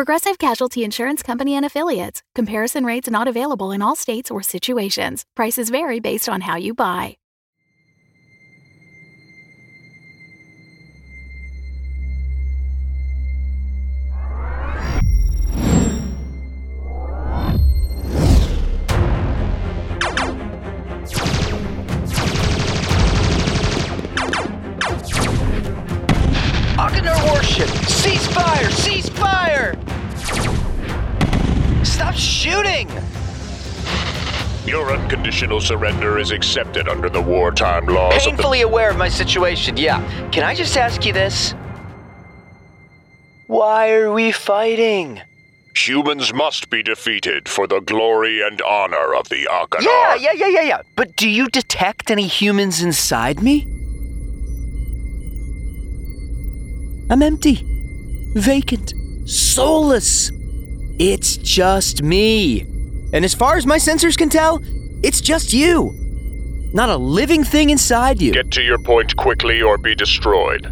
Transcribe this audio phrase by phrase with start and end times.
[0.00, 2.22] Progressive Casualty Insurance Company and Affiliates.
[2.34, 5.26] Comparison rates not available in all states or situations.
[5.36, 7.18] Prices vary based on how you buy.
[26.78, 27.68] Ocanar warship!
[27.86, 28.70] Cease fire!
[28.70, 29.49] Cease fire!
[32.00, 32.88] Stop shooting!
[34.64, 38.30] Your unconditional surrender is accepted under the wartime laws of the.
[38.38, 40.00] Painfully aware of my situation, yeah.
[40.30, 41.54] Can I just ask you this?
[43.48, 45.20] Why are we fighting?
[45.76, 49.82] Humans must be defeated for the glory and honor of the Ocanar.
[49.82, 50.82] Yeah, yeah, yeah, yeah, yeah.
[50.96, 53.66] But do you detect any humans inside me?
[57.10, 57.62] I'm empty,
[58.36, 58.94] vacant,
[59.28, 60.32] soulless.
[61.00, 62.60] It's just me.
[63.14, 64.60] And as far as my sensors can tell,
[65.02, 65.94] it's just you.
[66.74, 68.32] Not a living thing inside you.
[68.34, 70.70] Get to your point quickly or be destroyed.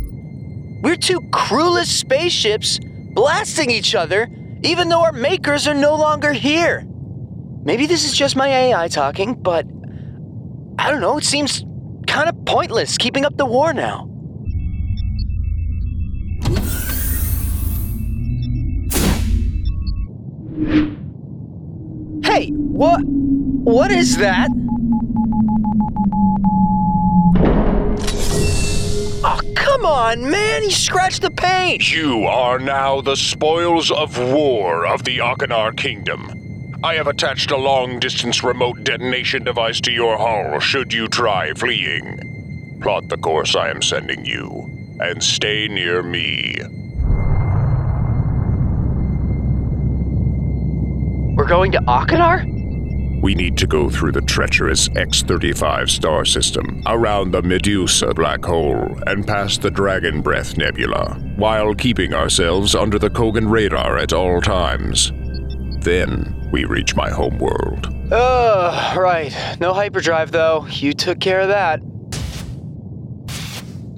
[0.83, 2.79] We're two crewless spaceships
[3.15, 4.29] blasting each other,
[4.63, 6.87] even though our makers are no longer here.
[7.65, 9.65] Maybe this is just my AI talking, but
[10.79, 11.65] I don't know, it seems
[12.07, 14.08] kind of pointless keeping up the war now.
[22.39, 23.01] Hey, what?
[23.05, 24.49] What is that?
[29.25, 30.63] Oh, come on, man!
[30.63, 31.91] He scratched the paint!
[31.91, 36.79] You are now the spoils of war of the Ocanar Kingdom.
[36.85, 41.53] I have attached a long distance remote detonation device to your hull should you try
[41.55, 42.79] fleeing.
[42.81, 46.55] Plot the course I am sending you, and stay near me.
[51.49, 52.45] Going to Ocanar?
[53.23, 58.45] We need to go through the treacherous X 35 star system, around the Medusa black
[58.45, 64.13] hole, and past the Dragon Breath Nebula, while keeping ourselves under the Qogan radar at
[64.13, 65.11] all times.
[65.81, 67.89] Then we reach my homeworld.
[68.13, 69.35] Oh, right.
[69.59, 70.67] No hyperdrive, though.
[70.67, 71.81] You took care of that.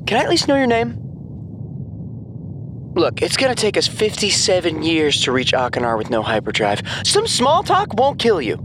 [0.07, 1.00] Can I at least know your name?
[2.95, 6.83] Look, it's gonna take us 57 years to reach Ocanar with no hyperdrive.
[7.05, 8.57] Some small talk won't kill you.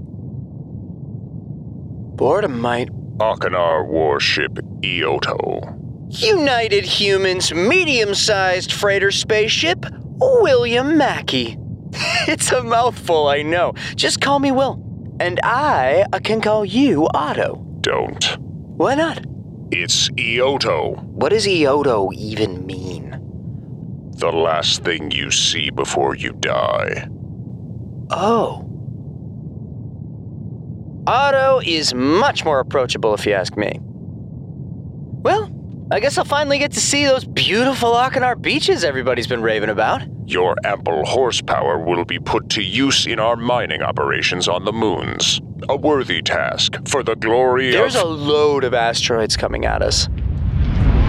[2.16, 2.90] Boredom might.
[3.18, 5.72] Ocanar warship Ioto.
[6.10, 9.86] United Humans medium sized freighter spaceship,
[10.18, 11.58] William Mackie.
[12.28, 13.74] it's a mouthful, I know.
[13.96, 14.82] Just call me Will.
[15.20, 17.64] And I uh, can call you Otto.
[17.82, 18.38] Don't.
[18.40, 19.24] Why not?
[19.72, 23.05] It's Ioto, What does Ioto even mean?
[24.26, 27.08] The last thing you see before you die.
[28.10, 28.68] Oh.
[31.06, 33.78] Otto is much more approachable if you ask me.
[33.82, 35.52] Well,
[35.92, 40.02] I guess I'll finally get to see those beautiful Ocanar beaches everybody's been raving about.
[40.26, 45.40] Your ample horsepower will be put to use in our mining operations on the moons.
[45.70, 50.10] A worthy task for the glory There's a load of asteroids coming at us.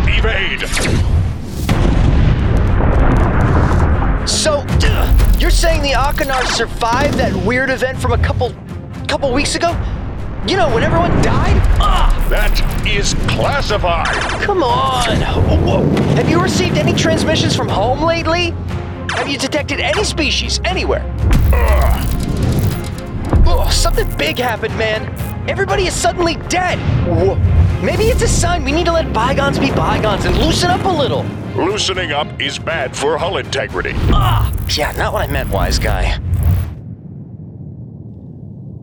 [0.06, 1.15] Evade!
[4.46, 4.60] So,
[5.40, 8.54] you're saying the Ocanar survived that weird event from a couple
[9.08, 9.70] couple weeks ago?
[10.46, 11.60] You know, when everyone died?
[11.80, 14.06] Ah, That is classified!
[14.44, 15.16] come on.
[15.66, 15.82] Whoa.
[16.14, 18.50] Have you received any transmissions from home lately?
[19.16, 21.02] Have you detected any species anywhere?
[23.48, 25.12] Oh, something big happened, man.
[25.50, 26.78] Everybody is suddenly dead.
[27.08, 27.34] Whoa.
[27.84, 30.88] Maybe it's a sign we need to let bygones be bygones and loosen up a
[30.88, 31.24] little.
[31.56, 33.92] Loosening up is bad for hull integrity.
[34.12, 36.18] Ah, yeah, not what I meant, wise guy.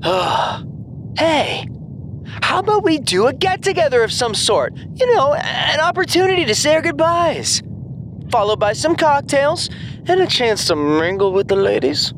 [0.03, 0.63] Ah,
[1.17, 1.67] hey,
[2.41, 4.75] how about we do a get together of some sort?
[4.75, 7.61] You know, an opportunity to say our goodbyes.
[8.31, 9.69] Followed by some cocktails
[10.07, 12.11] and a chance to mingle with the ladies.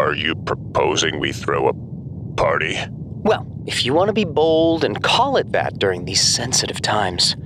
[0.00, 1.74] Are you proposing we throw a
[2.36, 2.78] party?
[2.90, 7.36] Well, if you want to be bold and call it that during these sensitive times,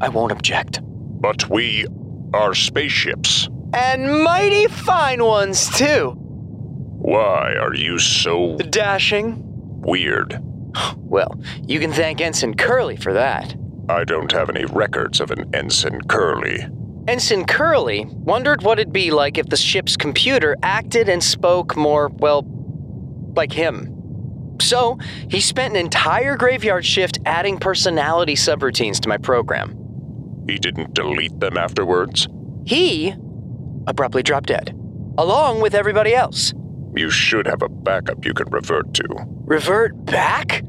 [0.00, 0.80] I won't object.
[1.24, 1.86] But we
[2.34, 3.48] are spaceships.
[3.72, 6.10] And mighty fine ones, too.
[6.10, 8.58] Why are you so.
[8.58, 9.36] Dashing,
[9.80, 10.38] weird.
[10.98, 13.54] Well, you can thank Ensign Curly for that.
[13.88, 16.66] I don't have any records of an Ensign Curly.
[17.08, 22.08] Ensign Curly wondered what it'd be like if the ship's computer acted and spoke more,
[22.08, 22.44] well,
[23.34, 24.58] like him.
[24.60, 24.98] So,
[25.30, 29.83] he spent an entire graveyard shift adding personality subroutines to my program.
[30.46, 32.28] He didn't delete them afterwards?
[32.66, 33.14] He
[33.86, 34.70] abruptly dropped dead,
[35.18, 36.52] along with everybody else.
[36.96, 39.04] You should have a backup you can revert to.
[39.44, 40.62] Revert back?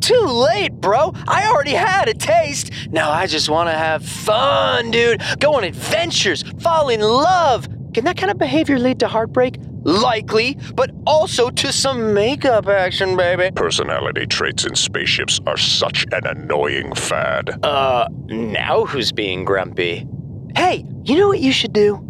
[0.00, 1.12] Too late, bro.
[1.26, 2.70] I already had a taste.
[2.90, 5.22] Now I just want to have fun, dude.
[5.38, 7.66] Go on adventures, fall in love.
[7.94, 9.56] Can that kind of behavior lead to heartbreak?
[9.84, 13.50] Likely, but also to some makeup action, baby.
[13.54, 17.64] Personality traits in spaceships are such an annoying fad.
[17.64, 20.06] Uh, now who's being grumpy?
[20.56, 22.00] Hey, you know what you should do?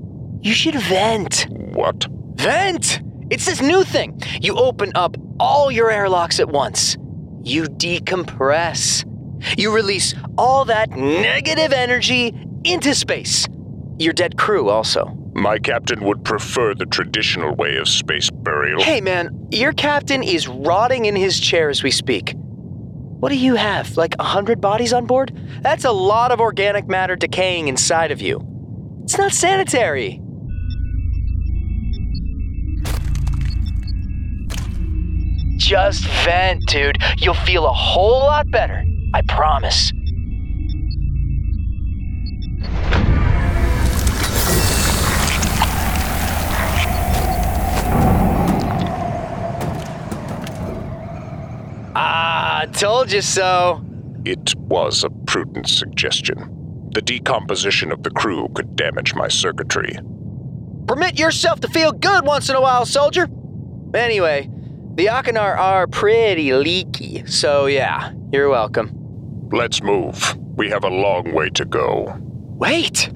[0.42, 1.46] You should vent.
[1.50, 2.06] What?
[2.34, 3.00] Vent!
[3.30, 4.20] It's this new thing.
[4.40, 6.96] You open up all your airlocks at once.
[7.42, 9.04] You decompress.
[9.58, 12.34] You release all that negative energy
[12.64, 13.46] into space.
[13.98, 15.16] Your dead crew, also.
[15.34, 18.80] My captain would prefer the traditional way of space burial.
[18.80, 22.34] Hey, man, your captain is rotting in his chair as we speak.
[22.36, 23.96] What do you have?
[23.96, 25.36] Like a hundred bodies on board?
[25.62, 28.46] That's a lot of organic matter decaying inside of you.
[29.02, 30.20] It's not sanitary.
[35.56, 36.98] Just vent, dude.
[37.16, 38.84] You'll feel a whole lot better.
[39.14, 39.93] I promise.
[52.64, 53.84] Ah, told you so.
[54.24, 56.88] It was a prudent suggestion.
[56.94, 59.98] The decomposition of the crew could damage my circuitry.
[60.86, 63.28] Permit yourself to feel good once in a while, soldier.
[63.94, 64.48] Anyway,
[64.94, 69.48] the Ocanar are pretty leaky, so yeah, you're welcome.
[69.52, 70.36] Let's move.
[70.56, 72.16] We have a long way to go.
[72.20, 73.10] Wait!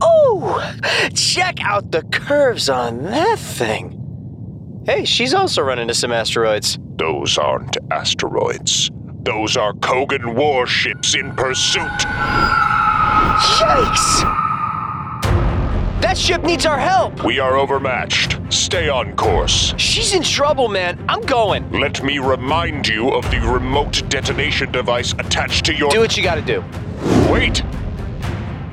[0.00, 0.74] Oh!
[1.14, 4.82] Check out the curves on that thing!
[4.86, 6.78] Hey, she's also run into some asteroids.
[6.96, 8.90] Those aren't asteroids.
[9.22, 11.82] Those are Qogan warships in pursuit.
[13.58, 14.22] Yikes!
[16.00, 17.22] That ship needs our help!
[17.22, 18.38] We are overmatched.
[18.50, 19.74] Stay on course.
[19.76, 21.04] She's in trouble, man.
[21.08, 21.70] I'm going.
[21.70, 25.90] Let me remind you of the remote detonation device attached to your.
[25.90, 26.64] Do what you gotta do.
[27.30, 27.62] Wait!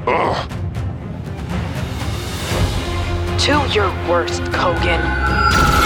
[0.08, 0.50] Ugh.
[3.40, 5.83] To your worst, Qogan.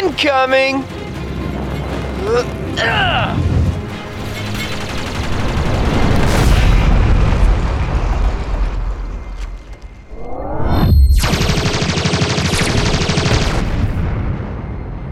[0.00, 0.76] Incoming!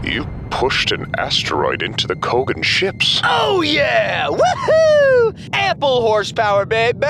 [0.03, 3.21] You pushed an asteroid into the Qogan ships.
[3.23, 4.27] Oh yeah!
[4.27, 5.49] Woohoo!
[5.53, 7.05] Ample horsepower, baby!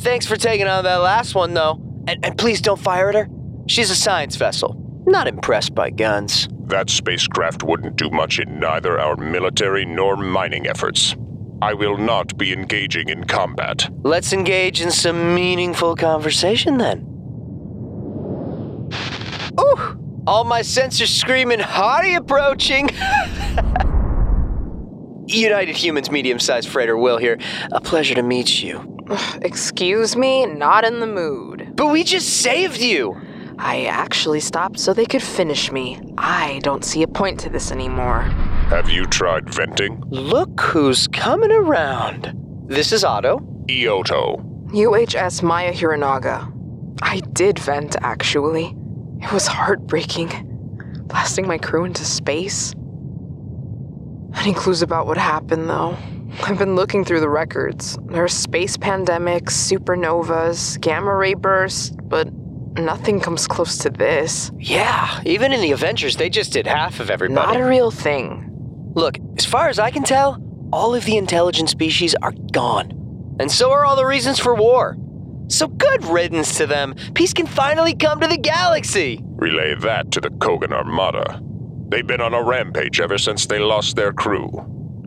[0.00, 1.80] Thanks for taking on that last one, though.
[2.06, 3.28] And, and please don't fire at her.
[3.68, 4.76] She's a science vessel.
[5.06, 6.46] Not impressed by guns.
[6.72, 11.14] That spacecraft wouldn't do much in neither our military nor mining efforts.
[11.60, 13.90] I will not be engaging in combat.
[14.02, 17.00] Let's engage in some meaningful conversation then.
[19.60, 20.22] Ooh!
[20.26, 22.88] All my sensors screaming, Hottie approaching!
[25.26, 27.38] United Humans medium sized freighter Will here.
[27.72, 28.98] A pleasure to meet you.
[29.42, 31.76] Excuse me, not in the mood.
[31.76, 33.20] But we just saved you!
[33.64, 35.96] I actually stopped so they could finish me.
[36.18, 38.22] I don't see a point to this anymore.
[38.70, 40.02] Have you tried venting?
[40.10, 42.34] Look who's coming around.
[42.66, 43.38] This is Otto.
[43.68, 44.42] Ioto.
[44.72, 46.52] UHS Maya Hironaga.
[47.02, 48.74] I did vent, actually.
[49.20, 50.30] It was heartbreaking.
[51.06, 52.74] Blasting my crew into space.
[54.38, 55.96] Any clues about what happened, though?
[56.42, 57.96] I've been looking through the records.
[58.06, 62.28] There are space pandemics, supernovas, gamma ray bursts, but
[62.76, 64.50] nothing comes close to this.
[64.58, 67.34] Yeah, even in the Avengers, they just did half of everybody.
[67.34, 68.48] Not a real thing.
[68.94, 73.36] Look, as far as I can tell, all of the intelligent species are gone.
[73.40, 74.96] And so are all the reasons for war.
[75.48, 76.94] So good riddance to them.
[77.14, 79.20] Peace can finally come to the galaxy.
[79.36, 81.40] Relay that to the Qogan Armada.
[81.88, 84.50] They've been on a rampage ever since they lost their crew.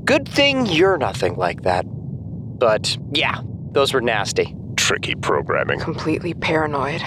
[0.04, 1.86] Good thing you're nothing like that.
[1.88, 3.42] But yeah,
[3.72, 4.56] those were nasty.
[4.78, 5.80] Tricky programming.
[5.80, 7.02] Completely paranoid.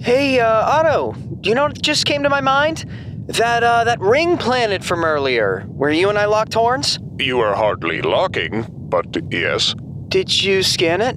[0.00, 2.84] Hey, uh, Otto, do you know what just came to my mind?
[3.26, 6.98] That, uh, that ring planet from earlier, where you and I locked horns?
[7.18, 9.74] You are hardly locking, but yes.
[10.08, 11.16] Did you scan it?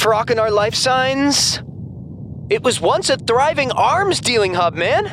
[0.00, 1.60] For Ocanar life signs?
[2.48, 5.06] It was once a thriving arms dealing hub, man.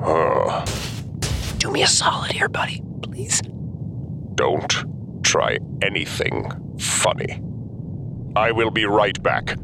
[0.00, 0.64] Huh.
[1.56, 2.82] Do me a solid here, buddy.
[3.02, 3.40] Please.
[4.34, 4.84] don't
[5.24, 7.42] try anything funny.
[8.36, 9.56] I will be right back.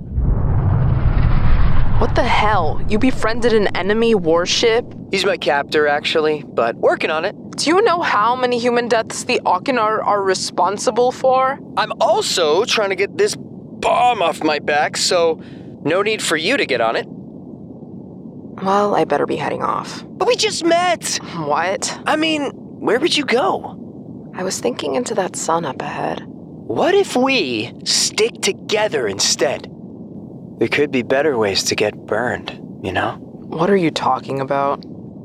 [1.98, 2.84] What the hell?
[2.88, 4.84] You befriended an enemy warship?
[5.12, 7.36] He's my captor, actually, but working on it.
[7.56, 11.58] Do you know how many human deaths the Ocanar are responsible for?
[11.76, 15.40] I'm also trying to get this bomb off my back, so
[15.84, 17.06] no need for you to get on it.
[17.06, 20.04] Well, I better be heading off.
[20.06, 21.18] But we just met!
[21.36, 21.96] What?
[22.06, 24.32] I mean, where would you go?
[24.34, 26.24] I was thinking into that sun up ahead.
[26.26, 29.70] What if we stick together instead?
[30.58, 32.50] There could be better ways to get burned,
[32.82, 33.12] you know?
[33.20, 34.76] What are you talking about?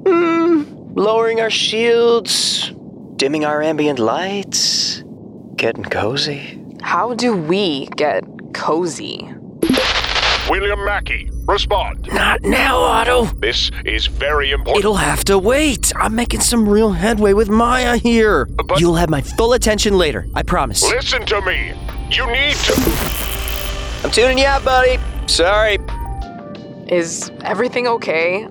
[0.08, 0.64] Hmm,
[0.96, 2.72] lowering our shields,
[3.16, 5.04] dimming our ambient lights,
[5.56, 6.60] getting cozy.
[6.82, 9.34] How do we get cozy?
[10.50, 12.08] William Mackie, respond.
[12.12, 13.26] Not now, Otto.
[13.26, 14.80] This is very important.
[14.80, 15.92] It'll have to wait.
[15.96, 18.46] I'm making some real headway with Maya here.
[18.46, 20.82] But- You'll have my full attention later, I promise.
[20.84, 21.74] Listen to me.
[22.10, 22.74] You need to.
[24.04, 24.98] I'm tuning you out, buddy.
[25.30, 25.78] Sorry.
[26.88, 28.48] Is everything okay?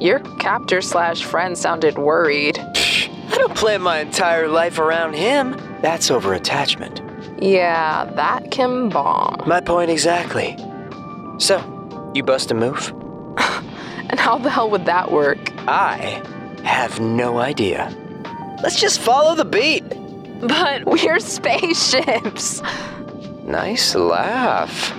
[0.00, 2.58] Your captor slash friend sounded worried.
[2.58, 5.52] I don't plan my entire life around him.
[5.82, 7.02] That's over attachment.
[7.38, 9.42] Yeah, that can bomb.
[9.46, 10.56] My point exactly.
[11.38, 11.60] So,
[12.14, 12.92] you bust a move?
[14.10, 15.38] And how the hell would that work?
[15.66, 16.22] I
[16.64, 17.90] have no idea.
[18.62, 19.88] Let's just follow the beat.
[20.40, 22.60] But we're spaceships.
[23.44, 24.92] Nice laugh.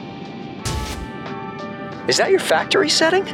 [2.08, 3.26] Is that your factory setting?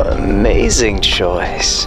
[0.00, 1.84] Amazing choice.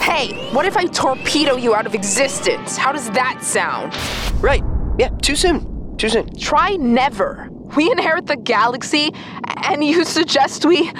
[0.00, 2.76] Hey, what if I torpedo you out of existence?
[2.76, 3.94] How does that sound?
[4.42, 4.62] Right.
[4.98, 5.96] Yeah, too soon.
[5.98, 6.34] Too soon.
[6.36, 7.48] Try never.
[7.76, 9.10] We inherit the galaxy,
[9.64, 10.90] and you suggest we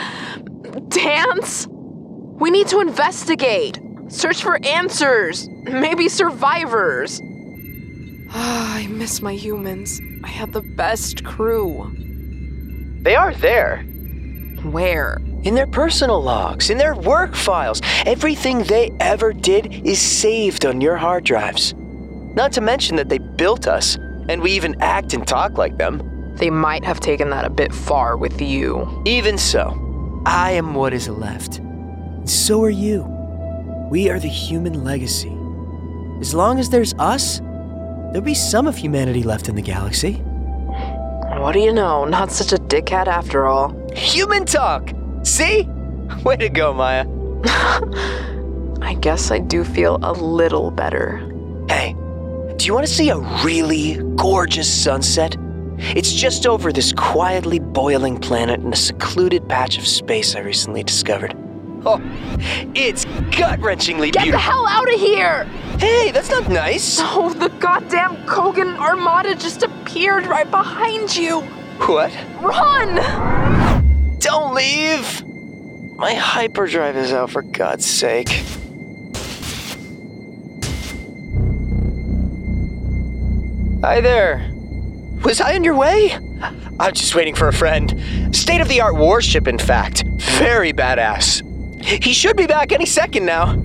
[0.88, 1.66] dance?
[1.66, 3.78] We need to investigate,
[4.08, 7.22] search for answers, maybe survivors.
[8.30, 10.00] Ah, I miss my humans.
[10.24, 11.92] I had the best crew.
[13.02, 13.82] They are there.
[14.62, 15.18] Where?
[15.42, 17.80] In their personal logs, in their work files.
[18.06, 21.74] Everything they ever did is saved on your hard drives.
[21.76, 23.96] Not to mention that they built us,
[24.28, 26.34] and we even act and talk like them.
[26.36, 29.02] They might have taken that a bit far with you.
[29.04, 31.58] Even so, I am what is left.
[31.58, 33.02] And so are you.
[33.90, 35.36] We are the human legacy.
[36.20, 37.40] As long as there's us,
[38.12, 40.14] there'll be some of humanity left in the galaxy.
[41.38, 42.04] What do you know?
[42.04, 43.74] Not such a dickhead after all.
[43.94, 44.92] Human talk!
[45.24, 45.68] See?
[46.24, 47.06] Way to go, Maya.
[48.82, 51.18] I guess I do feel a little better.
[51.68, 51.94] Hey,
[52.56, 55.36] do you want to see a really gorgeous sunset?
[55.78, 60.84] It's just over this quietly boiling planet in a secluded patch of space I recently
[60.84, 61.34] discovered.
[61.84, 62.00] Oh,
[62.74, 63.04] it's
[63.36, 64.24] gut wrenchingly beautiful.
[64.26, 65.48] Get the hell out of here!
[65.78, 67.00] Hey, that's not nice.
[67.14, 71.40] Oh, the goddamn Qogan Armada just appeared right behind you!
[71.86, 72.12] What?
[72.40, 72.96] Run!
[74.18, 75.24] Don't leave!
[75.96, 78.28] My hyperdrive is out for God's sake.
[83.84, 84.48] Hi there.
[85.24, 86.12] Was I in your way?
[86.80, 88.34] I'm just waiting for a friend.
[88.34, 90.04] State of the art warship, in fact.
[90.38, 91.42] Very badass.
[91.84, 93.56] He should be back any second now.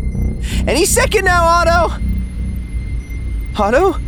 [0.68, 2.04] Any second now, Otto!
[3.58, 4.00] Otto?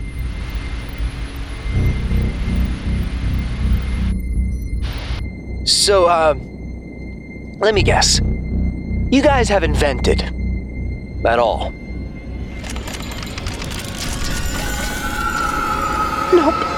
[5.64, 6.34] So, uh,
[7.60, 8.20] let me guess.
[8.20, 10.22] You guys have invented.
[11.26, 11.72] At all.
[16.34, 16.69] Nope.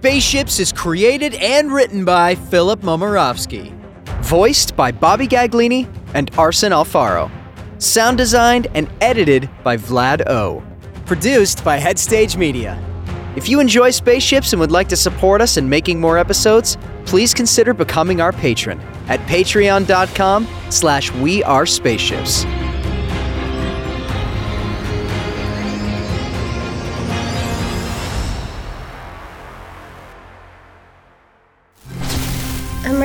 [0.00, 3.70] Spaceships is created and written by Filip Momirovski.
[4.22, 7.30] Voiced by Bobby Gaglini and Arson Alfaro.
[7.76, 10.62] Sound designed and edited by Vlad O.
[11.04, 12.82] Produced by Headstage Media.
[13.36, 17.34] If you enjoy spaceships and would like to support us in making more episodes, please
[17.34, 22.46] consider becoming our patron at patreon.com slash we are spaceships.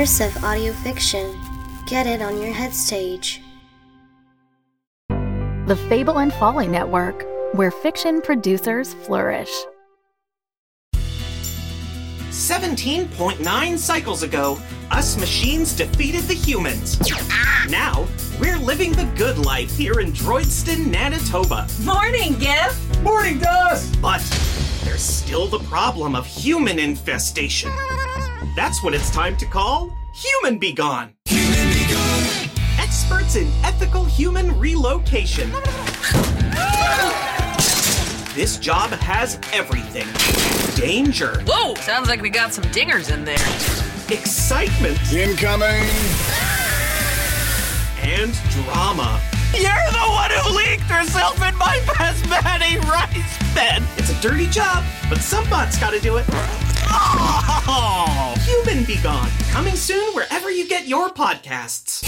[0.05, 1.35] Immersive audio fiction.
[1.87, 3.41] Get it on your head stage.
[5.09, 9.49] The Fable and Folly Network, where fiction producers flourish.
[10.93, 14.59] 17.9 cycles ago,
[14.91, 16.99] us machines defeated the humans.
[17.67, 18.07] Now,
[18.39, 21.67] we're living the good life here in Droidston, Manitoba.
[21.83, 23.01] Morning, Gif!
[23.01, 23.99] Morning, Dust!
[24.03, 24.21] But
[24.83, 27.71] there's still the problem of human infestation.
[28.55, 31.13] That's when it's time to call Human Be Gone.
[31.25, 32.49] Human Be Gone!
[32.79, 35.51] Experts in ethical human relocation.
[38.33, 40.07] This job has everything
[40.75, 41.73] danger, Whoa!
[41.75, 43.35] Sounds like we got some dingers in there.
[44.09, 45.87] excitement, Incoming!
[48.03, 49.19] and drama.
[49.53, 53.81] You're the one who leaked herself in my basmati rice bed.
[53.97, 56.25] It's a dirty job, but some bot's gotta do it.
[56.97, 58.35] Oh!
[58.45, 62.03] Human Be Gone, coming soon wherever you get your podcasts.